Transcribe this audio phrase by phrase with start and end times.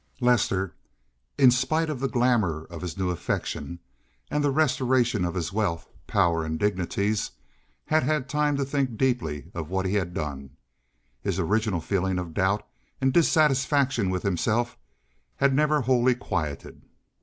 [0.19, 0.73] Lester,
[1.37, 3.77] in spite of the glamor of his new affection
[4.31, 7.29] and the restoration of his wealth, power, and dignities,
[7.85, 10.57] had had time to think deeply of what he had done.
[11.21, 12.67] His original feeling of doubt
[12.99, 14.75] and dissatisfaction with himself
[15.35, 16.81] had never wholly quieted.